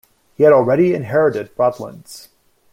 [0.33, 2.29] He had already inherited Broadlands.